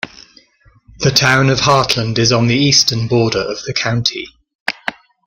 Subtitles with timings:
[0.97, 4.25] The Town of Hartland is on the eastern border of the county.